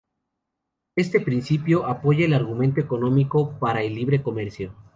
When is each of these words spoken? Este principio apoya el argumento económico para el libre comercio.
Este 0.95 1.19
principio 1.19 1.85
apoya 1.85 2.25
el 2.25 2.33
argumento 2.33 2.81
económico 2.81 3.59
para 3.59 3.83
el 3.83 3.93
libre 3.93 4.23
comercio. 4.23 4.73